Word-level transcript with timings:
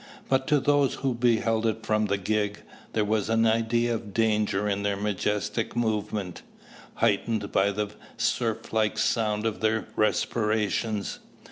But 0.29 0.47
to 0.47 0.59
those 0.59 0.95
who 0.95 1.13
beheld 1.13 1.67
it 1.67 1.85
from 1.85 2.07
the 2.07 2.17
gig, 2.17 2.63
there 2.93 3.05
was 3.05 3.29
an 3.29 3.45
idea 3.45 3.93
of 3.93 4.15
danger 4.15 4.67
in 4.67 4.81
their 4.81 4.97
majestic 4.97 5.75
movement, 5.75 6.41
heightened 6.95 7.51
by 7.51 7.69
the 7.69 7.89
surf 8.17 8.73
like 8.73 8.97
sound 8.97 9.45
of 9.45 9.61
their 9.61 9.89
respirations. 9.95 11.19